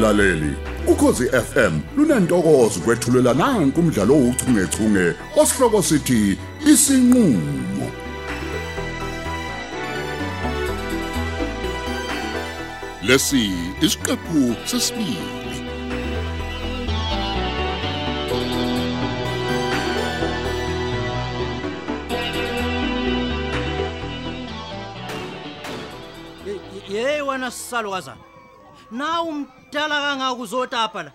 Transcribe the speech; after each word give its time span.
Mlaleli, 0.00 0.56
ukhosi 0.86 1.24
FM 1.24 1.80
lunantokozo 1.96 2.80
kwethulela 2.80 3.34
nanku 3.34 3.80
umdlalo 3.80 4.14
ouchungechunge 4.14 5.14
osihloko 5.36 5.82
sithi 5.82 6.38
isinqulo. 6.72 7.86
Lesi 13.02 13.52
isiqephu 13.82 14.56
sesibili. 14.64 15.18
Hey 26.88 27.20
wena 27.22 27.50
sisalukazana. 27.50 28.20
Na 28.90 29.22
umdala 29.70 30.00
kangaka 30.00 30.34
uzotapa 30.34 31.02
la. 31.02 31.12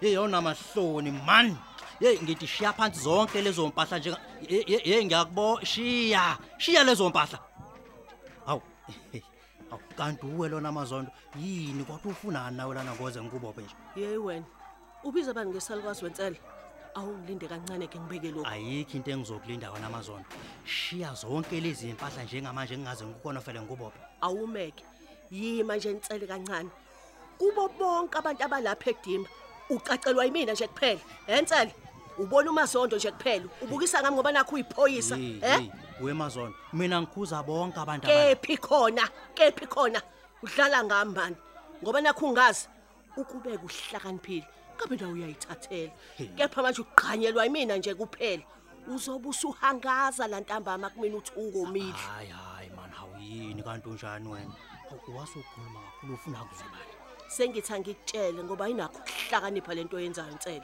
Hey 0.00 0.14
yona 0.14 0.40
mahloni 0.40 1.10
man. 1.26 1.56
Hey 1.98 2.18
ngithi 2.18 2.46
shiya 2.46 2.72
phansi 2.72 3.00
zonke 3.00 3.42
lezo 3.42 3.66
mpahla 3.66 3.98
nje. 3.98 4.16
Hey 4.48 5.04
ngiyakubo 5.04 5.60
shiya. 5.64 6.38
Shiya 6.58 6.84
lezo 6.84 7.08
mpahla. 7.08 7.38
Hawu. 8.46 8.62
Hawu 9.70 9.82
kanti 9.98 10.26
uwe 10.26 10.48
lona 10.48 10.68
amazondo 10.68 11.10
yini 11.36 11.84
kodwa 11.84 12.12
ufunani 12.12 12.56
nawe 12.56 12.74
lana 12.74 12.94
ngoze 12.94 13.22
ngikubophe 13.22 13.60
nje. 13.62 13.74
Yeyi 13.96 14.16
wena. 14.18 14.46
Ubiza 15.04 15.34
bani 15.34 15.50
ngesalukazi 15.50 16.04
wensele? 16.04 16.40
Awungilinde 16.94 17.48
kancane 17.48 17.86
ke 17.86 17.98
ngibeke 17.98 18.30
lokho. 18.30 18.48
Ayikho 18.48 18.96
into 18.96 19.10
engizokulinda 19.10 19.70
wena 19.70 19.86
amazondo. 19.86 20.24
Shiya 20.64 21.14
zonke 21.14 21.60
lezi 21.60 21.90
impahla 21.90 22.22
njengamanje 22.24 22.78
ngingaze 22.78 23.04
ngikukona 23.04 23.40
vele 23.40 23.60
ngikubophe. 23.60 23.98
Awumeke. 24.20 24.84
Yima 25.30 25.76
nje 25.76 25.90
insele 25.90 26.26
kancane. 26.26 26.70
Kubo 27.40 27.68
bonke 27.78 28.18
abantu 28.18 28.44
abalapha 28.44 28.90
edimba 28.90 29.28
ucacelwa 29.70 30.24
yimina 30.24 30.52
nje 30.52 30.66
kuphela. 30.66 31.00
Hensele. 31.26 31.74
Ubona 32.18 32.50
umazondo 32.50 32.96
nje 32.96 33.10
kuphela. 33.10 33.48
Ubukisa 33.62 34.00
ngami 34.00 34.16
ngoba 34.16 34.32
nakho 34.32 34.54
uyiphoyisa, 34.54 35.16
eh? 35.18 35.70
wemazondo 36.00 36.54
mina 36.72 37.00
ngikhuza 37.00 37.42
bonke 37.42 37.80
abantu 37.80 38.06
abana 38.06 38.34
Kephi 38.34 38.56
khona? 38.56 39.08
Kephi 39.34 39.66
khona? 39.66 40.02
Udlala 40.42 40.84
ngami 40.84 41.14
mani. 41.14 41.36
Ngoba 41.82 42.00
nakho 42.00 42.26
ungazi 42.26 42.68
ukubeka 43.16 43.64
uhlakaniphile. 43.64 44.46
Ngabe 44.76 44.96
nawe 44.96 45.12
uyayithathela. 45.12 45.92
Kepha 46.36 46.62
manje 46.62 46.82
uqhanyelwa 46.82 47.44
yimina 47.44 47.76
nje 47.76 47.94
kuphela. 47.94 48.42
Uzobe 48.86 49.28
usuhangaza 49.28 50.26
la 50.28 50.40
ntambama 50.40 50.90
kumina 50.90 51.16
uthi 51.16 51.32
ungomile. 51.36 51.92
hayi 51.92 52.28
hayi 52.28 52.70
man 52.76 52.90
hawuyini 52.90 53.62
kanti 53.62 53.88
unjani 53.88 54.28
wena 54.28 54.54
wasukhuluma 55.16 55.80
kakhulu 55.80 56.14
ufuna 56.14 56.44
kuzobani 56.44 56.99
Sengithi 57.36 57.72
angikutshele 57.72 58.42
ngoba 58.44 58.68
inakho 58.68 58.98
ukuhlakanipha 58.98 59.74
lento 59.74 59.96
oyenzayo 59.96 60.32
insele. 60.32 60.62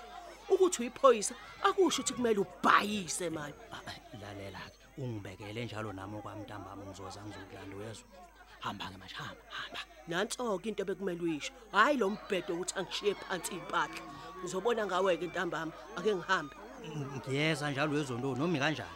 Ukuthi 0.48 0.83
uyiphoyisa 0.83 1.34
akusho 1.62 2.03
ukuthi 2.03 2.12
kumele 2.14 2.41
ubhayise 2.45 3.31
mani. 3.31 3.55
Ah, 3.72 3.81
ah, 3.86 3.92
lalela-ke 4.20 4.83
ungibekele 4.98 5.64
njalo 5.64 5.92
nami 5.92 6.17
okwamntambama 6.19 6.83
ngizoza 6.87 7.20
ngizokulanda 7.22 7.77
uyezwa 7.77 8.09
hamba-ke 8.61 8.97
manje 8.98 9.14
hamba 9.14 9.42
hamba 9.50 9.81
Nanso-ke 10.09 10.69
into 10.69 10.84
bekumele 10.84 11.20
uyisho. 11.22 11.53
Hayi 11.72 11.97
lo 11.98 12.11
mbhedo 12.11 12.55
ukuthi 12.55 12.75
angishiye 12.78 13.14
phansi 13.14 13.55
impahla. 13.55 14.00
Ngizobona 14.41 14.87
ngawe 14.87 15.17
ke 15.17 15.27
ntambama 15.27 15.72
ake 15.97 16.14
ngihambe. 16.14 16.55
ngiyeza 17.17 17.70
njalo 17.70 17.92
wezondo 17.97 18.34
nomi 18.34 18.59
kanjani 18.59 18.91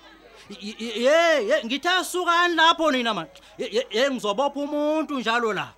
Y- 0.51 0.75
y- 0.79 1.03
ye 1.07 1.47
ye 1.49 1.65
ngithi 1.65 1.89
asukani 1.89 2.55
lapho 2.55 2.91
nina 2.93 3.15
mani 3.15 3.31
ye 3.59 3.67
ye- 3.73 3.87
ye 3.91 4.11
ngizobopha 4.11 4.61
umuntu 4.61 5.19
njalo 5.21 5.53
la 5.53 5.69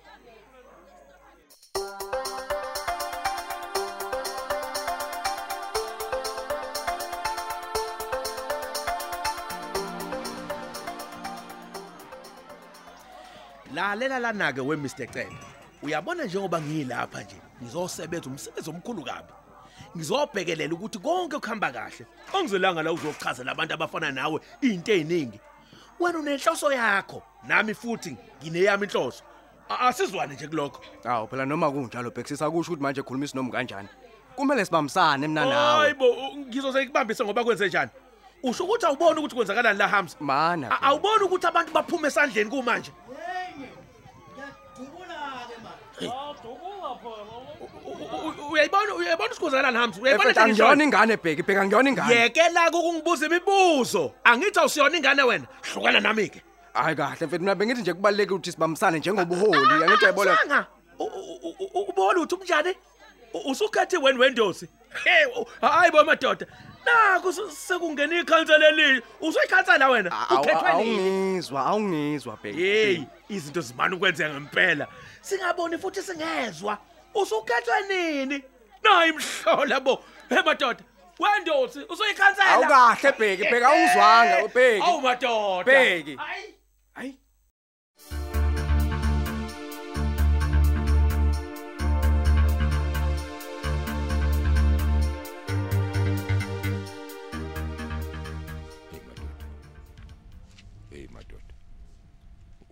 lalela 13.83 14.19
lana 14.19 14.53
ke 14.53 14.61
we 14.61 14.75
Mr 14.75 15.07
Cele. 15.11 15.37
Uyabona 15.83 16.23
njengoba 16.25 16.61
ngilapha 16.61 17.21
nje 17.23 17.35
ngizosebenza 17.61 18.29
umsebenzi 18.29 18.69
omkhulu 18.69 19.03
kabi. 19.03 19.33
Ngizobhekelela 19.97 20.73
ukuthi 20.73 20.99
konke 20.99 21.39
kuhamba 21.39 21.71
kahle. 21.71 22.05
Ongizelanga 22.33 22.83
la 22.83 22.91
uzochazela 22.93 23.51
abantu 23.51 23.73
abafana 23.73 24.11
nawe 24.11 24.39
into 24.61 24.91
eziningi 24.91 25.39
wena 25.99 26.19
unenhloso 26.19 26.71
yakho 26.71 27.21
nami 27.47 27.73
futhi 27.73 28.15
ngineyami 28.41 28.85
inhloso. 28.87 29.23
A- 29.69 29.87
asizwane 29.87 30.33
nje 30.35 30.47
kulokho. 30.47 30.81
Awu 31.03 31.27
phela 31.27 31.45
noma 31.45 31.71
kunjalo 31.71 32.11
bhekisisa 32.11 32.49
kusho 32.51 32.71
ukuthi 32.71 32.81
manje 32.83 33.01
khuluma 33.01 33.25
isinomi 33.25 33.51
kanjani. 33.51 33.87
Kumele 34.35 34.65
sibambisane 34.65 35.27
mina 35.27 35.45
nawe. 35.45 35.79
hayibo 35.79 36.15
ngizoze 36.37 36.79
ngikubambise 36.79 37.23
ngoba 37.23 37.43
kwenze 37.43 37.67
njani? 37.67 37.91
Usho 38.43 38.63
ukuthi 38.63 38.85
awuboni 38.85 39.19
ukuthi 39.19 39.35
kwenzakalani 39.35 39.79
la 39.79 39.87
Hamza? 39.87 40.15
Mana. 40.19 40.71
A- 40.71 40.81
awuboni 40.81 41.23
ukuthi 41.23 41.47
abantu 41.47 41.73
baphuma 41.73 42.07
esandleni 42.07 42.49
kumanje? 42.49 42.91
Uyayibona 48.51 48.93
uyayibona 48.95 49.29
ukuthi 49.29 49.39
kwenzakalani 49.39 49.77
Hamza 49.77 50.01
uyayibona 50.01 50.29
Efethu 50.29 50.41
nje 50.47 50.51
ngisho? 50.51 50.63
angiyona 50.67 50.83
ingane 50.83 51.17
bheki 51.17 51.43
bheka 51.43 51.65
ngiyona 51.65 51.89
ingane. 51.89 52.15
yekela 52.15 52.69
ukungibuza 52.69 53.25
imibuzo. 53.25 54.11
Angithi 54.23 54.59
awusiyona 54.59 54.97
ingane 54.97 55.23
wena. 55.23 55.45
Hlukana 55.73 55.99
nami 55.99 56.29
ke 56.29 56.41
Hayi 56.73 56.95
kahle 56.95 57.25
mfethu 57.27 57.39
mina 57.43 57.55
bengithi 57.55 57.81
nje 57.81 57.93
kubalekile 57.93 58.35
ukuthi 58.35 58.51
sibambisane 58.51 58.97
njengobuholi. 58.99 59.83
Angithi 59.83 60.03
uyayibona. 60.05 60.31
Awusanga. 60.31 60.65
U- 60.99 61.03
u- 61.03 61.39
u- 61.49 61.69
u- 61.73 61.85
ubona 61.89 62.19
ukuthi 62.19 62.35
umnjani 62.35 62.75
U- 63.33 63.51
usukhethe 63.51 63.97
wena 63.97 64.19
wendosi. 64.19 64.67
Hey 65.03 65.25
u- 65.37 65.45
hayi 65.61 65.91
bo 65.91 66.03
madoda. 66.03 66.45
Naku 66.85 67.33
se- 67.33 67.51
sekungena 67.51 68.19
ikhansela 68.19 68.67
eli 68.69 69.01
usuyikhansela 69.21 69.89
wena? 69.89 70.09
Ukhethwe 70.31 70.73
nini 70.73 70.99
Awungizwa, 70.99 71.65
awungizwa 71.65 72.37
bheki. 72.43 72.57
hey 72.59 73.01
izinto 73.29 73.61
zimana 73.61 73.95
ukwenzeka 73.95 74.29
ngempela 74.29 74.87
singaboni 75.21 75.77
futhi 75.77 76.01
singezwa. 76.01 76.77
Usukhethwe 77.21 77.77
nini 77.89 78.43
nayi 78.83 79.09
imhlola 79.09 79.79
bo 79.79 80.03
hey 80.29 80.41
madoda 80.45 80.83
wendosi 81.19 81.79
usuyikhansela 81.89 82.51
Awukahle 82.51 83.11
bheki 83.19 83.43
bheka 83.51 83.67
awungizwanga 83.67 84.47
bheki. 84.55 84.83
awu 84.87 85.01
madoda 85.01 85.63
Bheki. 85.71 86.15
Hayi. 86.15 87.17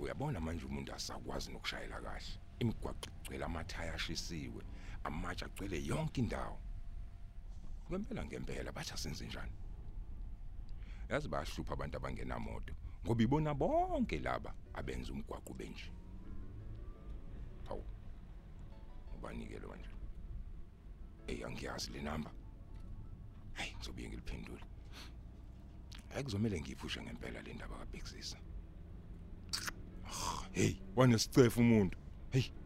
Uyabona 0.02 0.40
manje 0.40 0.66
umuntu 0.66 0.90
asakwazi 0.98 1.48
nokushayela 1.52 1.98
kahle. 2.06 2.32
Imigwaqo 2.62 3.08
igcwele 3.32 3.46
amathaya 3.46 3.94
ashisiwe, 3.94 4.64
amatshe 5.04 5.46
agcwele 5.46 5.86
yonke 5.86 6.22
indawo. 6.22 6.60
Ngempela 7.90 8.26
ngempela 8.26 8.72
bathi 8.72 8.94
asenze 8.94 9.26
njani? 9.26 9.52
Yazi 11.10 11.28
bayahlupha 11.28 11.74
abantu 11.74 11.98
abangenamoto 11.98 12.74
ngoba 13.06 13.24
ibona 13.24 13.54
bonke 13.54 14.20
laba 14.20 14.54
abenza 14.74 15.12
umgwaqo 15.14 15.54
benje. 15.54 15.92
Hawu. 17.68 17.84
Ubanikele 19.16 19.68
manje. 19.68 19.90
Hey 21.28 21.44
angiyazi 21.46 21.92
le 21.92 22.02
number. 22.02 22.32
Hayi 23.54 23.76
ngizobuye 23.76 24.08
ngiliphendule. 24.08 24.64
Hayi 26.10 26.24
kuzomela 26.24 26.60
ngiyiphushe 26.60 27.02
ngempela 27.02 27.42
le 27.42 27.54
ndaba 27.54 27.78
kabhekisisa. 27.78 28.38
Hey, 30.52 30.76
wanesicefu 30.96 31.60
umuntu. 31.60 31.98
Hey. 32.32 32.61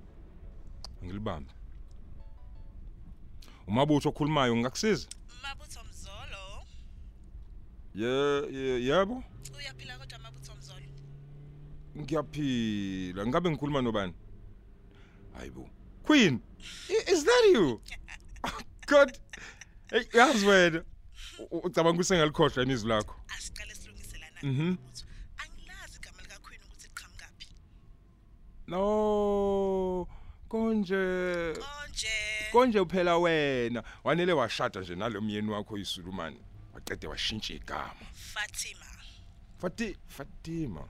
Ngilibambe. 1.05 1.51
Umabutho 3.67 4.09
okhulumayo 4.09 4.55
ngakusiza? 4.57 5.07
Mabutho 5.43 5.81
Mzolo, 5.89 6.43
Ye 7.95 8.11
ye- 8.57 8.81
yebo. 8.87 9.23
uyaphila 9.57 9.97
kodwa 9.97 10.19
Mabutho 10.19 10.55
Mzolo. 10.55 10.85
Ngiyaphila. 11.97 13.21
Ngabe 13.27 13.49
ngikhuluma 13.49 13.81
nobani? 13.81 14.13
Hayibo. 15.33 15.69
Queen, 16.03 16.39
i- 16.89 17.11
is 17.11 17.23
that 17.25 17.45
you? 17.53 17.81
Oh, 18.47 18.61
God. 18.87 19.17
Hey, 19.89 20.03
yazi 20.13 20.45
wena. 20.45 20.83
U- 21.51 21.57
Ucabanga 21.67 22.01
usengalikhohlwa 22.01 22.63
inizwi 22.63 22.89
lakho. 22.89 23.15
Asiqale 23.37 23.75
silungiselana 23.75 24.39
Mhm. 24.43 24.69
Mabutho. 24.69 25.05
Angilazi 25.37 25.97
igama 25.97 26.21
lika 26.21 26.39
Queen 26.39 26.61
ukuthi 26.63 26.87
liqhamukapi. 26.87 27.47
No. 28.67 28.81
konje. 30.55 31.53
Konje. 31.59 32.17
Konje 32.51 32.79
uphela 32.79 33.17
wena. 33.17 33.83
Wanele 34.03 34.33
washada 34.33 34.81
nje 34.81 34.95
nalomyeni 34.95 35.51
wakho 35.51 35.77
isulumani 35.77 36.39
wacede 36.73 37.07
washintsha 37.07 37.53
igama. 37.53 38.05
Fatima. 38.33 38.85
Fati 39.61 39.97
Fatima. 40.07 40.83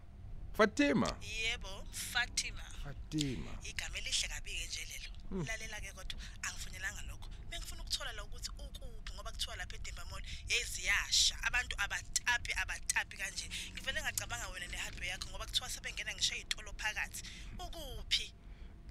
Fatima. 0.53 1.07
Yebo 1.21 1.83
Fatima. 1.91 2.63
Fatima. 2.83 3.51
Igama 3.63 3.97
elihle 3.97 4.27
kabike 4.27 4.67
nje 4.67 4.85
lelo. 4.91 5.09
Hmm. 5.29 5.45
Lalela 5.47 5.81
ke 5.81 5.91
kodwa 5.91 6.19
angifunelanga 6.41 7.01
lokho. 7.01 7.29
Bengifuna 7.49 7.81
ukuthola 7.81 8.11
la 8.11 8.23
ukuthi 8.23 8.49
ukuphi 8.49 9.13
ngoba 9.13 9.31
kuthiwa 9.31 9.55
lapha 9.55 9.75
eDemba 9.75 10.05
Mall 10.05 10.23
yeziyasha 10.49 11.35
abantu 11.43 11.75
abatapi 11.77 12.53
abatapi 12.53 13.17
kanje. 13.17 13.49
Ngivele 13.73 14.01
ngacabanga 14.01 14.47
wena 14.47 14.67
nehardware 14.67 15.07
yakho 15.07 15.29
ngoba 15.29 15.45
kuthiwa 15.45 15.69
sebengena 15.69 16.13
ngisho 16.13 16.35
izitolo 16.35 16.73
phakathi. 16.77 17.23
Ukuphi? 17.59 18.44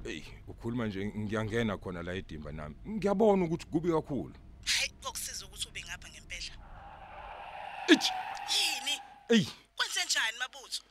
Ey, 0.04 0.22
ukhuluma 0.50 0.86
nje 0.86 1.00
ngiyangena 1.20 1.74
khona 1.82 2.00
la 2.06 2.12
edimba 2.20 2.50
nami. 2.58 2.76
Ngiyabona 2.94 3.44
ukuthi 3.44 3.66
kubi 3.72 3.88
kakhulu. 3.96 4.34
hayi 4.72 4.90
kokusiza 5.02 5.42
ukuthi 5.46 5.66
ube 5.68 5.80
ngapha 5.86 6.08
ngempela. 6.12 6.54
Ichi, 7.92 8.12
yini? 8.54 8.94
Ey, 9.34 9.44
kwenze 9.76 10.00
njani 10.06 10.36
mabutho? 10.42 10.82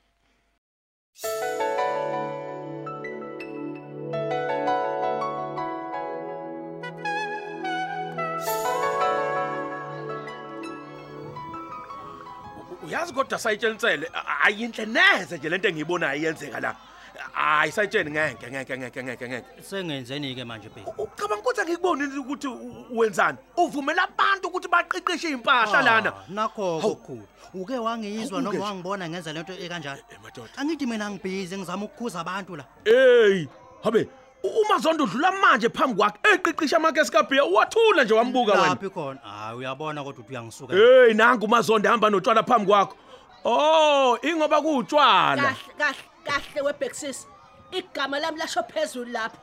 U- 12.71 12.85
uyazi 12.85 13.13
kodwa 13.13 13.39
sayitshentsele 13.39 14.07
a- 14.13 14.39
ayinhle 14.45 14.85
neze 14.85 15.37
nje 15.37 15.49
lento 15.49 15.67
engiyibonayo 15.67 16.19
iyenzeka 16.21 16.59
la. 16.59 16.75
Hayi 17.43 17.71
sayitsheni 17.71 18.11
ngeke 18.11 18.47
ngeke 18.51 18.77
ngeke 18.77 19.03
ngeke 19.03 19.25
ngeke 19.29 19.47
Sengenzeni 19.69 20.35
ke 20.35 20.43
manje 20.45 20.69
bheki? 20.69 20.89
ucabanga 20.97 21.41
ukuthi 21.43 21.61
angikubonile 21.61 22.17
ukuthi 22.19 22.47
u- 22.47 22.85
u- 22.91 22.97
wenzani 22.99 23.37
uvumela 23.57 24.03
abantu 24.03 24.47
ukuthi 24.47 24.67
baqiqishe 24.67 25.29
impahla 25.29 25.81
lana 25.81 26.09
Ah, 26.13 26.23
Nakho 26.29 26.79
Hawu. 26.79 26.95
kokhulu. 26.95 27.27
Uke 27.53 27.77
wangizwa 27.77 28.39
Hawu, 28.39 28.41
noma 28.41 28.57
ke. 28.57 28.63
wangibona 28.63 29.09
ngenza 29.09 29.33
lento 29.33 29.53
ekanjalo? 29.53 30.01
Eh, 30.11 30.17
madoda. 30.23 30.49
Angithi 30.57 30.85
mina 30.85 31.09
ngibhizi 31.11 31.57
ngizama 31.57 31.85
ukukhuza 31.85 32.19
abantu 32.19 32.55
la. 32.55 32.63
Hey, 32.85 33.47
habe 33.83 34.07
umazondo 34.43 35.03
udlula 35.03 35.31
manje 35.31 35.69
phambi 35.69 35.95
kwakhe 35.99 36.19
eqiqisha 36.33 36.77
amakesi 36.77 37.11
kabhiya 37.11 37.43
wathula 37.43 38.03
nje 38.03 38.13
wambuka 38.13 38.51
wena. 38.53 38.67
Laphi 38.67 38.89
khona? 38.89 39.19
Hayi 39.19 39.57
uyabona 39.57 40.03
kodwa 40.03 40.19
uthi 40.23 40.31
uyangisuka. 40.31 40.73
Hey, 40.75 41.13
nangu 41.13 41.45
umazondo 41.45 41.89
ehamba 41.89 42.09
notshwala 42.09 42.43
phambi 42.43 42.65
kwakho. 42.71 42.95
Oh, 43.45 44.17
ingoba 44.21 44.61
kuutshwala. 44.61 45.41
kahle 45.43 45.73
kahle 45.77 46.03
kahle 46.23 46.61
webhexis 46.61 47.27
igama 47.77 48.19
lami 48.19 48.37
lasho 48.39 48.63
phezulu 48.63 49.11
lapha 49.11 49.37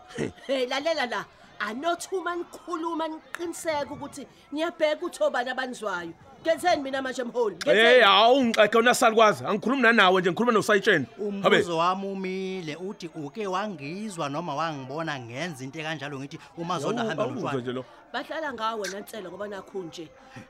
hey 0.46 0.66
lalela 0.66 1.06
la 1.06 1.24
anothuma 1.60 2.36
nikhuluma 2.36 3.08
niqiniseke 3.08 3.92
ukuthi 3.92 4.26
niyabheka 4.52 4.96
ukuthi 4.96 5.22
obani 5.22 5.50
abanizwayo 5.50 6.12
ngenzeni 6.42 6.82
mina 6.82 7.02
manje 7.02 7.22
mholi 7.24 7.56
Hey, 7.64 7.74
ngenzeni 7.74 8.02
awu 8.02 8.44
ngixeke 8.44 8.76
wena 8.78 8.94
salikwazi. 8.94 9.44
Angikhulumi 9.44 9.82
nanawe 9.82 10.20
nje 10.20 10.30
ngikhuluma 10.30 10.52
nosayitsheni. 10.52 11.06
Habe. 11.42 11.56
Umbuzo 11.56 11.78
wami 11.78 12.06
umile 12.06 12.76
uthi 12.76 13.10
uke 13.14 13.46
wangizwa 13.46 14.28
noma 14.28 14.54
wangibona 14.54 15.18
ngenza 15.20 15.64
into 15.64 15.78
ekanjalo 15.80 16.18
ngithi 16.18 16.38
umazonda 16.56 17.04
hamba 17.04 17.24
Awuzwa 17.24 17.52
nje 17.52 17.72
nontwana. 17.72 17.72
lo. 17.72 17.84
bahlala 18.12 18.52
ngawe 18.52 18.80
wena 18.80 19.00
nsela 19.00 19.28
ngoba 19.28 19.48
nakho 19.48 19.78
nje 19.78 20.08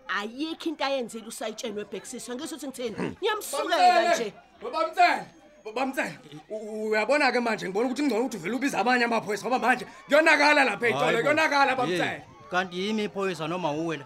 ayikho 0.09 0.69
into 0.69 0.85
ayenzile 0.85 1.27
usayitsheni 1.27 1.79
webhexis 1.79 2.31
ngisho 2.31 2.57
ukuthi 2.57 2.67
ngithini 2.69 3.17
niyamsukela 3.21 4.15
nje 4.15 4.33
Babamtsela. 4.63 5.27
Babamtsela. 5.65 6.13
Uyabona 6.51 7.33
ke 7.33 7.41
manje 7.41 7.67
ngibona 7.69 7.87
ukuthi 7.87 8.03
ngcono 8.03 8.21
ukuthi 8.21 8.37
uvela 8.37 8.57
ubiza 8.57 8.79
abanye 8.79 9.05
amaphoyisa 9.05 9.47
ngoba 9.47 9.59
manje 9.59 9.87
kuyonakala 10.07 10.65
lapha 10.65 10.81
Hayi 10.87 10.93
eyitolo 10.93 11.17
bo. 11.17 11.23
kuyonakala 11.23 11.67
Hey, 11.67 11.77
babamtsela. 11.77 12.21
Kanti 12.51 12.79
yimi 12.79 13.05
iphoyisa 13.05 13.49
noma 13.49 13.73
uwe 13.73 13.97
la? 13.97 14.05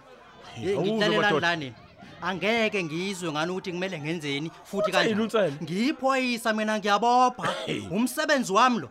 Hey 0.55 0.75
awuzwa 0.75 0.83
ngitlalela 0.83 1.21
madoda. 1.21 1.47
lani? 1.47 1.73
Angeke 2.21 2.83
ngizwe 2.83 3.31
ngani 3.31 3.51
ukuthi 3.51 3.71
kumele 3.71 3.99
ngenzeni 3.99 4.51
futhi 4.63 4.91
Uthini 4.91 4.97
kanjani. 4.97 5.21
uNtsele? 5.21 5.53
Ngiyiphoyisa 5.63 6.53
mina 6.53 6.79
ngiyabopha. 6.79 7.53
Umsebenzi 7.91 8.53
wami 8.53 8.79
lo. 8.79 8.89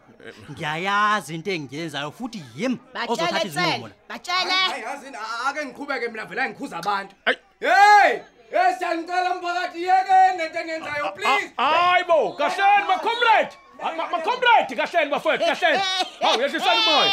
Ngiyayazi 0.50 1.34
into 1.34 1.50
engiyenzayo 1.50 2.10
futhi 2.12 2.43
yimi 2.56 2.78
ozothatha 3.08 3.32
batshele 3.32 3.49
izinqumo 3.49 3.87
nsela 3.87 3.88
la. 3.88 3.94
batshele 4.08 4.50
Hayi 4.50 4.82
yazi 4.82 5.06
ake 5.49 5.64
ngiqhubeke 5.67 6.08
mina 6.08 6.25
vela 6.25 6.49
ngikhuza 6.49 6.76
abantu. 6.78 7.14
Ay. 7.26 7.37
Hey! 7.60 8.20
Hey 8.55 8.75
siyanicela 8.79 9.35
mphakathi 9.35 9.83
yeke 9.83 10.37
nento 10.37 10.59
engenzayo 10.59 11.12
please. 11.15 11.53
Hayibo, 11.56 12.33
kahleni 12.39 12.87
ma 12.89 12.99
comrade. 12.99 13.56
Ma 13.97 14.19
comrade 14.23 14.77
kahleni 14.77 15.11
bafethu, 15.11 15.45
kahleni. 15.45 15.83
Hawu 16.23 16.41
yehlisana 16.43 16.81
umoya. 16.81 17.12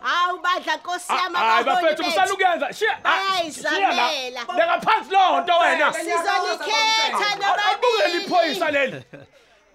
hawu 0.00 0.38
badla 0.38 0.76
nkosi 0.76 1.12
yami 1.12 1.36
Hayi 1.36 1.60
abaholi 1.60 1.64
bafethu 1.64 2.02
bethu. 2.02 2.04
kusalukuyenza. 2.04 2.72
Shiya. 2.72 2.98
Bayayizamela. 3.04 4.40
Leka 4.56 4.80
phansi 4.80 5.10
lo 5.10 5.40
nto 5.40 5.58
wena. 5.58 5.92
sizonikhetha 5.92 7.28
Abukele 7.32 7.46
nobabili 7.46 8.24
iphoyisa 8.24 8.70
leli. 8.70 9.04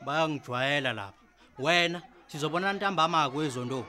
Bayangijwayela 0.02 0.94
lapha. 0.94 1.14
Wena 1.60 2.02
sizobona 2.28 2.74
ntambama 2.74 3.30
kwezondo. 3.30 3.86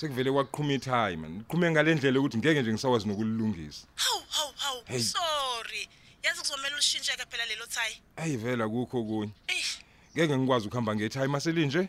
Sekuvele 0.00 0.30
kwaqhuma 0.32 0.72
ithayi 0.72 1.16
man. 1.16 1.44
Qhume 1.48 1.70
ngalendlela 1.70 2.18
ukuthi 2.20 2.38
ngeke 2.38 2.62
nje 2.62 2.72
ngisakwazi 2.72 3.06
nokulungisa. 3.08 3.86
hawu 3.94 4.22
hawu 4.30 4.52
hawu 4.56 4.82
Hey. 4.86 5.02
sorry 5.02 5.88
yazi 6.22 6.40
kuzomela 6.40 6.76
ushintsheke 6.78 7.24
phela 7.30 7.46
lelo 7.46 7.66
thayi 7.66 8.00
Ayi 8.16 8.36
vela 8.36 8.68
kukho 8.68 9.04
kunye. 9.04 9.32
eyi 9.48 9.64
Ngeke 10.16 10.36
ngikwazi 10.38 10.66
ukuhamba 10.66 10.94
ngethayi 10.96 11.28
maselinje. 11.28 11.88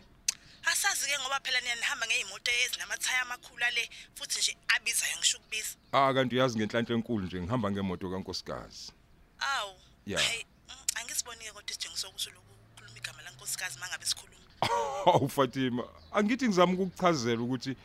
asazi-ke 0.65 1.19
ngoba 1.21 1.39
phela 1.43 1.59
niya 1.61 1.75
nihamba 1.75 2.05
ngey'moto 2.07 2.51
ezinamathaya 2.65 3.21
amakhulu 3.21 3.63
ale 3.65 3.89
futhi 4.15 4.39
nje 4.39 4.57
abizayo 4.75 5.17
ngisho 5.17 5.37
ukubiza 5.37 5.75
Ah 5.93 6.13
kanti 6.13 6.35
uyazi 6.35 6.57
ngenhlanhla 6.57 6.95
enkulu 6.95 7.25
nje 7.25 7.41
ngihamba 7.41 7.71
ngemoto 7.71 8.09
kaNkosikazi. 8.11 8.91
awu 9.39 9.73
Ya. 10.05 10.19
hayi 10.19 10.45
mm, 10.69 10.75
angisiboni-ke 10.99 11.51
kodwa 11.51 11.71
isijingiso 11.71 12.07
ukuthi 12.09 12.29
uloku 12.29 12.51
ukhuluma 12.73 12.97
igama 12.97 13.21
lankosikazi 13.21 13.77
uma 13.77 13.87
ngabe 13.87 14.05
sikhuluma 14.05 14.41
Hawu 15.05 15.29
Fatima, 15.35 15.83
angithi 16.13 16.45
ngizama 16.47 16.73
ukukuchazela 16.73 17.41
ukuthi 17.41 17.75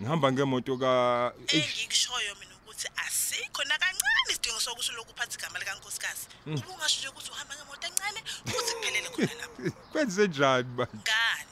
ngihamba 0.00 0.32
ngemoto 0.32 0.76
ka 0.78 1.32
Eish, 1.48 1.80
engikushoyo 1.80 2.34
mina 2.40 2.54
ukuthi 2.56 2.88
asikho 3.06 3.64
nakancane 3.64 4.30
isidingo 4.30 4.60
sokuthi 4.60 4.90
uloku 4.92 5.10
uphathe 5.12 5.34
igama 5.38 5.58
likankosikazi 5.58 6.26
ubungasho 6.46 6.98
nje 7.00 7.08
ukuthi 7.08 7.30
uhamba 7.30 7.54
ngemoto 7.56 7.86
encane 7.86 8.20
futhi 8.50 8.72
kuphelele 8.74 9.08
khona 9.08 9.34
lapho 9.40 9.70
kwenze 9.92 10.26
njani 10.28 10.70
ba? 10.76 10.86
ngani 10.96 11.50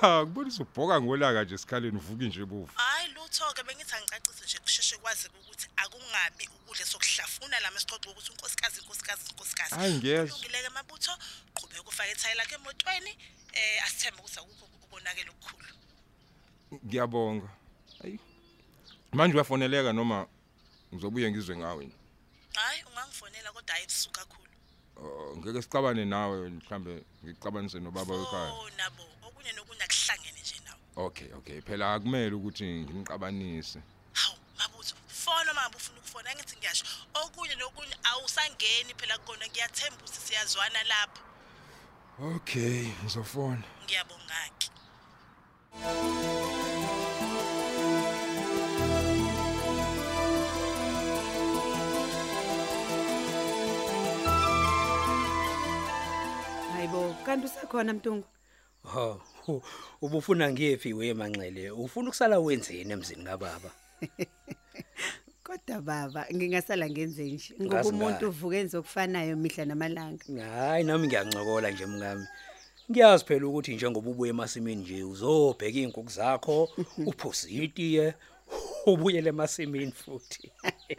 Cha, 0.00 0.24
kubonisa 0.26 0.62
ubhoka 0.62 1.00
ngolaka 1.00 1.44
nje 1.44 1.54
esikhaleni 1.54 1.96
uvuki 1.98 2.24
nje 2.24 2.44
bovu. 2.44 2.70
hayi 2.74 3.08
lutho-ke 3.14 3.62
bengithi 3.62 3.94
angicacise 3.96 4.44
nje 4.44 4.58
kusheshe 4.58 4.96
kwazeke 4.96 5.36
ukuthi 5.38 5.66
akungabi 5.76 6.48
ukudla 6.56 6.86
sokuhlafuna 6.86 7.60
lama 7.60 7.76
esiqoqa 7.76 8.10
ukuthi 8.10 8.30
unkosikazi 8.32 8.80
inkosikazi 8.80 9.30
inkosikazi 9.30 9.74
Hayi, 9.74 9.94
ngiyezwa. 9.94 10.26
kulungile-ke 10.38 10.68
mabutho 10.68 11.12
qhubeka 11.54 11.88
ufake 11.90 12.12
ithayi 12.12 12.34
lakho 12.36 12.54
emotweni 12.54 13.10
um 13.10 13.84
asithembe 13.86 14.20
ukuthi 14.20 14.38
akukho 14.40 14.64
ukonakela 14.84 15.30
okukhulu 15.30 15.66
Ngiyabonga. 16.86 17.48
Ayi. 19.14 19.16
Manje 19.16 19.34
uyafoneleka 19.36 19.92
noma 19.92 20.26
ngizobuye 20.94 21.30
ngizwe 21.30 21.56
ngawe. 21.56 21.88
hhayi 22.54 22.82
ungangifonela 22.84 23.52
kodwa 23.52 23.72
hayi 23.74 23.84
ebusuku 23.84 24.12
kakhulu 24.14 24.50
Oh, 24.96 25.36
ngeke 25.36 25.62
sixabane 25.62 26.04
nawe 26.04 26.50
mhlambe 26.50 27.02
ngixabanise 27.24 27.80
nobaba 27.80 28.14
wekhaya. 28.14 28.52
oh 28.52 28.70
nabo 28.78 29.02
okunye 29.26 29.52
nokunye 29.52 29.82
akuhlangene 29.84 30.40
nje 30.40 30.56
nawe 30.64 30.78
Okay, 30.96 31.28
okay. 31.38 31.60
Phela 31.60 31.94
akumele 31.94 32.34
ukuthi 32.34 32.64
ngimxabanise. 32.64 33.80
hawu 34.12 34.36
mabutho 34.58 34.94
fona 35.08 35.52
uma 35.52 35.62
ngabe 35.62 35.76
ufuna 35.76 35.98
ukufona 35.98 36.30
angithi 36.30 36.56
ngiyasho 36.56 36.84
okunye 37.14 37.54
nokunye 37.54 37.96
awusangeni 38.04 38.94
phela 38.98 39.18
kukona 39.18 39.46
ngiyathemba 39.48 39.98
ukuthi 40.02 40.20
siyazwana 40.26 40.82
lapha 40.84 41.22
Okay, 42.36 42.86
ngizofona. 43.02 43.64
ngiyabongaki 43.84 44.70
Hayibo, 45.82 46.43
kanti 57.74 57.88
usakhona 57.88 57.92
Mtungu? 57.94 58.24
Ha, 58.84 59.18
hu- 59.46 59.62
ubufuna 60.02 60.52
ngiyephi 60.52 60.92
we 60.92 61.14
manxele? 61.14 61.70
Ufuna 61.70 62.08
ukusala 62.08 62.38
wenzeni 62.38 62.92
emzini 62.92 63.24
kababa? 63.24 63.70
Kodwa 65.42 65.80
baba, 65.82 66.26
ngingasala 66.34 66.90
ngenze 66.90 67.24
nje. 67.24 67.54
Ngoba 67.60 67.74
Ngazi 67.74 67.88
umuntu 67.88 68.14
ngani. 68.16 68.26
uvuka 68.26 68.56
enze 68.56 68.76
okufanayo 68.76 69.36
mihla 69.36 69.64
namalanga. 69.64 70.24
Hayi 70.44 70.84
nami 70.84 71.06
ngiyancokola 71.06 71.70
nje 71.70 71.86
mngami. 71.86 72.26
Ngiyazi 72.90 73.24
phela 73.24 73.46
ukuthi 73.46 73.74
njengoba 73.74 74.10
ubuye 74.10 74.30
emasimini 74.30 74.82
nje 74.82 75.02
uzobheka 75.04 75.78
inkukhu 75.78 76.10
zakho, 76.10 76.68
uphositiye, 77.06 78.14
ubuyele 78.86 79.28
emasimini 79.28 79.92
futhi. 79.92 80.50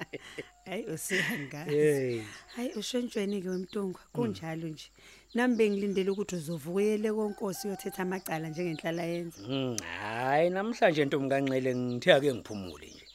Hayi 0.66 0.84
usihangazi. 0.86 1.72
Hey. 1.76 2.22
Hayi 2.56 2.70
ushontshweni 2.74 3.42
ke 3.42 3.50
wemtungu, 3.50 4.00
kunjalo 4.14 4.68
nje. 4.68 4.90
Nami 5.36 5.56
bengilindele 5.56 6.10
ukuthi 6.12 6.36
uzovukele 6.36 7.12
konkosi 7.14 7.68
uyothetha 7.68 8.02
amacala 8.04 8.48
njengenhlala 8.50 9.04
yenza. 9.04 9.42
Mm, 9.48 9.78
Hayi 10.00 10.50
namhlanje 10.50 11.06
ntombi 11.06 11.30
kanxele 11.30 11.76
ngithe 11.76 12.14
ake 12.14 12.34
ngiphumule 12.34 12.88
nje. 12.88 13.06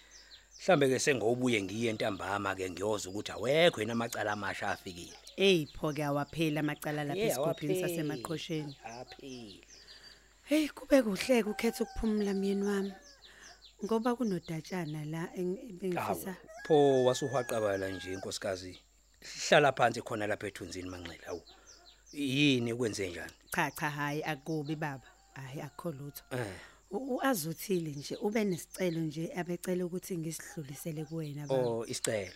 Mhlambe 0.60 0.88
ke 0.88 0.98
sengobuye 0.98 1.62
ngiye 1.62 1.90
entambama 1.90 2.54
ke 2.54 2.70
ngiyoza 2.70 3.08
ukuthi 3.08 3.32
awekho 3.32 3.80
yena 3.80 3.92
amacala 3.92 4.32
amasha 4.32 4.68
afikile. 4.68 5.16
Hey 5.36 5.66
pho 5.66 5.92
ke 5.92 6.04
awaphela 6.04 6.60
amacala 6.60 7.04
lapha 7.04 7.20
esigodini 7.20 7.44
awapheli. 7.44 7.80
sasemaqhosheni. 7.80 8.76
Aphile. 8.84 9.64
Hey 10.44 10.68
kube 10.68 11.02
kuhle 11.02 11.42
ukukhetha 11.42 11.84
ukuphumula 11.84 12.34
myeni 12.34 12.64
wami. 12.64 12.92
Ngoba 13.84 14.14
kunodatshana 14.16 15.04
la 15.04 15.22
eng- 15.38 15.72
bengifisa. 15.80 16.36
Pho 16.66 17.04
wasuhwaqabala 17.04 17.88
nje 17.88 18.12
inkosikazi. 18.12 18.78
Hlala 19.48 19.72
phansi 19.72 20.02
khona 20.02 20.26
lapha 20.26 20.46
ethunzini 20.46 20.88
manxele 20.90 21.24
awu. 21.28 21.40
Yini 22.12 22.74
kwenze 22.74 23.08
njani? 23.10 23.32
Cha 23.54 23.70
cha 23.70 23.90
hayi 23.90 24.22
akubi 24.22 24.76
baba. 24.76 25.02
Hayi 25.34 25.60
akho 25.60 25.90
lutho. 25.92 26.22
Eh. 26.30 26.46
U- 26.90 27.14
u- 27.16 27.22
azuthile 27.22 27.90
nje 27.90 28.16
ube 28.16 28.44
nesicelo 28.44 29.00
nje 29.00 29.32
abecela 29.36 29.86
ukuthi 29.86 30.18
ngisidlulisele 30.18 31.04
kuwena 31.04 31.46
baba. 31.46 31.62
Oh 31.68 31.84
isicelo. 31.86 32.32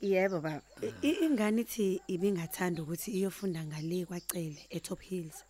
Yebo 0.00 0.40
baba. 0.40 0.62
I- 1.02 1.24
Ingane 1.24 1.60
ithi 1.60 2.00
ibingathanda 2.06 2.82
ukuthi 2.82 3.10
iyofunda 3.10 3.64
ngale 3.64 4.04
kwacele 4.06 4.66
eTop 4.70 5.00
Hills. 5.00 5.44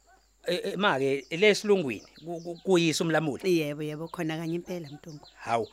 Eh 0.47 0.61
eh, 0.64 0.79
make 0.79 1.26
lesilungwini 1.31 2.07
ku- 2.25 2.41
ku- 2.41 2.59
kuyisa 2.64 3.05
umlamuli. 3.05 3.59
Yebo 3.59 3.83
yebo 3.83 4.09
khona 4.09 4.37
kanye 4.37 4.55
impela 4.55 4.88
mntungu. 4.91 5.26
Hawu. 5.35 5.69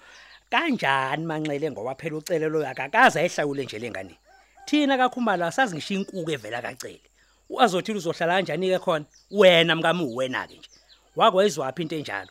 Kanjani 0.50 1.26
manxele 1.26 1.72
ngoba 1.72 1.96
phela 1.96 2.18
ucelelo 2.18 2.62
yakakaza 2.62 3.22
ehlawule 3.22 3.64
nje 3.66 3.80
lengane. 3.80 4.18
Thina 4.66 4.98
kakhumala 4.98 5.52
sazi 5.52 5.76
ngisho 5.76 5.94
inkuku 5.94 6.32
evela 6.32 6.62
kacele. 6.62 7.02
Uazothi 7.50 7.92
uzohlala 7.92 8.34
kanjani 8.36 8.70
ke 8.70 8.80
khona? 8.80 9.06
Wena 9.32 9.76
mkamu 9.76 10.16
wena 10.16 10.48
ke 10.48 10.54
nje. 10.58 10.70
Wakwezwaphi 11.16 11.82
into 11.82 11.96
enjalo? 11.96 12.30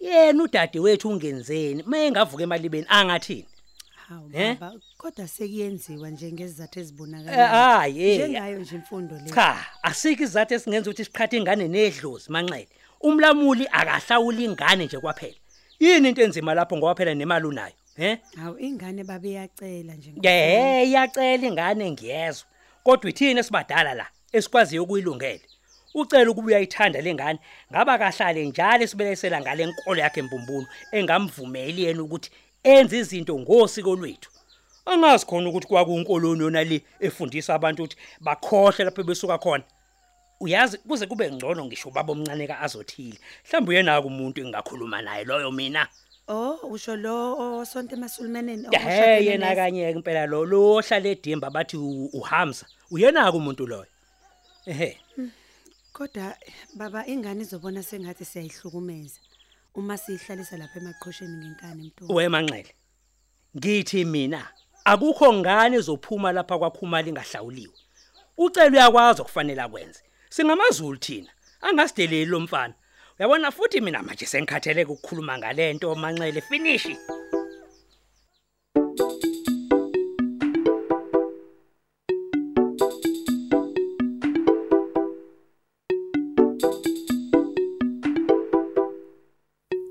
Yena 0.00 0.42
udade 0.44 0.78
wethu 0.80 1.08
ungenzeni? 1.08 1.82
Mayengavuka 1.82 2.42
emalibeni 2.42 2.86
angathini? 2.88 3.46
Hawu 4.08 4.30
Eh? 4.34 4.56
baba 4.60 4.78
kodwa 4.98 5.28
sekuyenziwa 5.28 6.10
nje 6.10 6.32
ngezizathu 6.32 6.78
Eh, 6.78 6.84
ezibonakalayo. 6.84 7.46
hayi, 7.48 8.10
eh. 8.10 8.18
Njengayo 8.18 8.58
nje 8.58 8.74
imfundo 8.76 9.16
le. 9.16 9.30
Cha, 9.30 9.66
asike 9.82 10.22
izathu 10.22 10.54
esingenza 10.54 10.90
ukuthi 10.90 11.04
siqhathe 11.04 11.36
ingane 11.36 11.68
nedlozi 11.68 12.32
manxele. 12.32 12.68
Umlamuli 13.00 13.68
akahlawula 13.72 14.40
ingane 14.40 14.84
nje 14.84 14.98
kwaphela. 14.98 15.34
Yini 15.80 16.08
into 16.08 16.22
enzima 16.22 16.54
lapho 16.54 16.76
ngoba 16.76 16.94
phela 16.94 17.14
nemali 17.14 17.46
unayo, 17.46 17.72
he? 18.00 18.18
Hawu 18.36 18.58
ingane 18.58 19.04
babe 19.04 19.30
iyacela 19.30 19.94
nje. 19.94 20.12
Yeah, 20.22 20.88
iyacela 20.88 21.46
ingane 21.46 21.90
ngiyezwa. 21.90 22.46
Kodwa 22.84 23.10
ithini 23.10 23.40
esibadala 23.40 23.94
la 23.94 24.06
esikwaziyo 24.32 24.82
ukuyilungela? 24.82 25.40
Ucela 25.94 26.30
ukuba 26.30 26.46
uyayithanda 26.46 27.00
lengane, 27.00 27.38
ngaba 27.72 27.98
kahlale 27.98 28.46
njalo 28.46 28.86
sibelesela 28.86 29.40
ngale 29.40 29.66
nkolo 29.66 30.00
yakhe 30.00 30.20
empumbulu 30.20 30.66
engamvumeli 30.92 31.82
yena 31.82 32.02
ukuthi 32.02 32.30
enze 32.62 32.98
izinto 32.98 33.38
ngosiko 33.38 33.96
lwethu. 33.96 34.30
Angazi 34.86 35.26
khona 35.26 35.48
ukuthi 35.48 35.66
kwakunkoloni 35.66 36.42
yona 36.42 36.64
le 36.64 36.82
efundisa 37.00 37.54
abantu 37.54 37.82
ukuthi 37.82 37.96
bakhohle 38.20 38.84
lapho 38.84 39.02
besuka 39.02 39.38
khona. 39.38 39.64
Uyazi 40.40 40.78
kuze 40.78 41.06
kube 41.06 41.30
ngcono 41.30 41.64
ngisho 41.64 41.88
ubaba 41.88 42.12
omncane 42.12 42.46
ka 42.46 42.60
azothile. 42.60 43.18
Mhlawumbe 43.44 43.70
uyena 43.70 44.00
umuntu 44.00 44.40
engakhuluma 44.40 45.02
naye 45.02 45.24
loyo 45.24 45.50
mina. 45.50 45.88
Oh 46.32 46.58
usho 46.62 46.96
lo 46.96 47.58
osonto 47.58 47.96
emasulmaneni. 47.96 48.68
Ehhe 48.72 49.24
yena 49.24 49.54
kanye 49.54 49.90
impela 49.90 50.26
lo 50.26 50.44
lo 50.44 50.80
hlala 50.80 51.08
edimba 51.08 51.50
bathi 51.50 51.76
uHamza. 51.76 52.66
Uyena 52.90 53.32
umuntu 53.32 53.66
loyo. 53.66 53.86
Ehhe. 54.66 55.00
Kodwa 55.92 56.36
baba 56.74 57.06
ingane 57.06 57.42
izobona 57.42 57.82
sengathi 57.82 58.24
siyayihlukumeza. 58.24 59.20
Uma 59.74 59.98
sihlalisa 59.98 60.56
lapha 60.56 60.78
emaqhosheni 60.78 61.36
ngenkani 61.36 61.82
mntungu. 61.82 62.14
Wemanxele. 62.14 62.74
Ngithi 63.56 64.04
mina 64.04 64.48
akukho 64.84 65.32
ngane 65.32 65.76
ezophuma 65.76 66.32
lapha 66.32 66.58
kwakhumala 66.58 67.08
ingahlawuliwe. 67.08 67.74
Ucela 68.38 68.70
uyakwazi 68.70 69.20
okufanele 69.22 69.62
akwenze. 69.62 70.00
Singamazulu 70.28 70.96
thina. 70.96 71.30
Angasideleli 71.60 72.24
lo 72.26 72.40
mfana. 72.40 72.74
Uyabona 73.20 73.50
futhi 73.50 73.80
mina 73.80 74.02
manje 74.02 74.26
sengikhatheleke 74.26 74.92
ukukhuluma 74.92 75.38
ngalento 75.38 75.94
manxele 75.94 76.40
finish. 76.40 76.86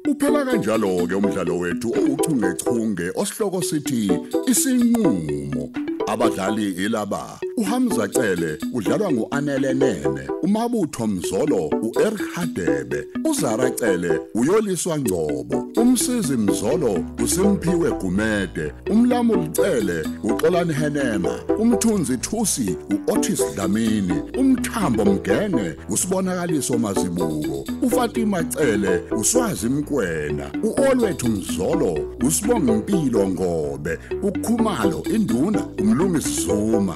Uphela 0.08 0.46
kanjalo 0.46 1.06
ke 1.08 1.16
umdlalo 1.16 1.60
wethu 1.62 1.90
ouchungechunge 1.94 3.12
osihloko 3.16 3.62
sithi 3.62 4.10
isinqulo 4.50 5.70
abadlali 6.08 6.72
ilaba 6.86 7.40
uHamza 7.60 8.08
Cele 8.08 8.58
udlalwa 8.74 9.12
nguAnele 9.12 9.74
Nene 9.74 10.30
umabutho 10.44 11.08
Mzolo 11.08 11.68
uEric 11.68 12.34
Hadebe 12.34 13.08
uZara 13.30 13.72
Cele 13.72 14.20
uyoliswa 14.34 15.00
Ngcobo 15.00 15.68
umsizi 15.78 16.38
Mzolo 16.38 17.06
uSimphiwe 17.24 17.92
Gumede 17.92 18.74
umlamuli 18.92 19.50
Cele 19.50 20.08
uXolani 20.24 20.74
Henema 20.74 21.40
umthunzi 21.60 22.18
Thusi 22.18 22.78
uOtis 23.08 23.42
Dlamini 23.56 24.14
umthambo 24.38 25.06
Mgenge 25.06 25.76
usibonakaliso 25.90 26.78
mazibuko 26.78 27.66
uFatima 27.82 28.44
Cele 28.44 29.04
uswazi 29.12 29.70
Mkwena 29.70 30.52
uOlwethu 30.64 31.28
Mzolo 31.28 32.16
usibonga 32.28 32.74
impilo 32.74 33.30
ngobe 33.30 34.00
ukhumalo 34.24 35.04
induna 35.16 35.66
umlungisi 35.80 36.42
Zuma 36.42 36.96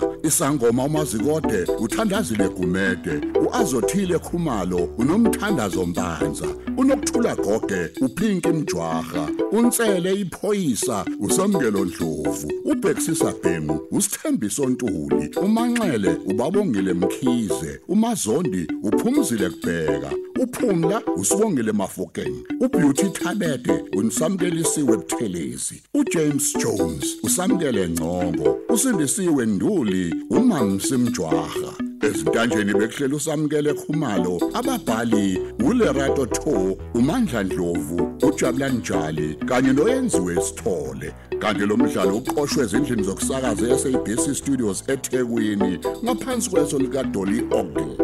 isangoma 0.53 0.83
umazikode 0.83 1.65
uthandazile 1.79 2.50
Gumede 2.50 3.22
uazothile 3.45 4.19
Khumalo 4.19 4.89
unomthandazo 4.98 5.86
Mpanza 5.86 6.45
unokuthula 6.77 7.36
goge 7.36 7.89
uphinki 8.01 8.48
Mjwaha 8.50 9.29
unsele 9.51 10.13
iphoyisa 10.13 11.05
usamkelo 11.19 11.86
Ndlovu 11.86 12.51
ubhexisa 12.65 13.33
Bhengu 13.43 13.88
usithembiso 13.91 14.65
Ntuli 14.65 15.31
umanxele 15.41 16.17
ubabongile 16.25 16.93
Mkhize 16.93 17.81
umazondi 17.88 18.67
uphumzile 18.83 19.50
kubheka 19.50 20.12
uphumla 20.40 21.02
usibongile 21.18 21.72
Mafokeng. 21.72 22.36
Ubeauty 22.60 23.10
Thabete 23.10 23.84
unsamkelisiwe 23.96 24.98
Buthelezi 24.98 25.84
uJames 25.94 26.58
Jones 26.58 27.18
usamkele 27.24 27.90
Ngcongo 27.90 28.58
usindisiwe 28.70 29.46
Nduli 29.46 30.16
umamsi 30.30 30.98
Mjwaha 30.98 31.74
ezintanjeni 32.02 32.74
bekuhlela 32.74 33.16
usamkele 33.16 33.74
Khumalo 33.74 34.52
ababhali 34.54 35.42
uLerato 35.66 36.25
Tho 36.25 36.78
uMandla 36.94 37.44
Dlovu 37.44 38.18
uJabulani 38.22 38.78
Njali 38.78 39.36
kanye 39.46 39.74
noyenziwe 39.74 40.42
Sithole. 40.42 41.13
Kanti 41.40 41.66
lo 41.66 41.78
mdlalo 41.78 42.18
uqoqwwe 42.18 42.63
ezindlini 42.63 43.04
zokusakaza 43.04 43.70
eSABC 43.70 44.36
Studios 44.36 44.84
eThekwini 44.88 45.80
ngaphansi 46.04 46.50
kweso 46.50 46.80
lika 46.80 47.04
Dolly 47.04 47.44
Ogle 47.52 48.02